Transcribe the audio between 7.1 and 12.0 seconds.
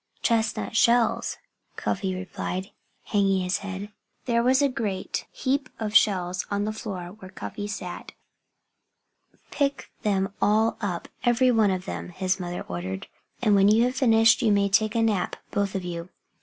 where Cuffy had sat. "Pick them all up every one of